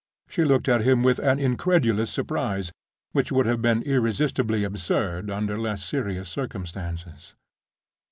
She 0.27 0.43
looked 0.45 0.67
at 0.67 0.81
him 0.81 1.03
with 1.03 1.19
an 1.19 1.37
incredulous 1.37 2.09
surprise, 2.11 2.71
which 3.11 3.31
would 3.31 3.45
have 3.45 3.61
been 3.61 3.83
irresistibly 3.83 4.63
absurd 4.63 5.29
under 5.29 5.59
less 5.59 5.83
serious 5.83 6.27
circumstances. 6.27 7.35